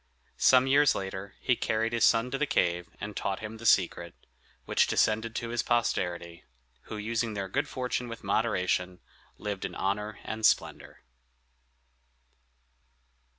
[0.39, 4.15] Some years later he carried his son to the cave and taught him the secret,
[4.65, 6.43] which descended to his posterity,
[6.89, 8.99] who, using their good fortune with moderation,
[9.37, 11.03] lived in honor and splendor.